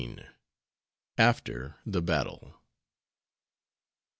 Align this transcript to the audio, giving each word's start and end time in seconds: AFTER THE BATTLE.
AFTER 1.19 1.75
THE 1.85 2.01
BATTLE. 2.01 2.55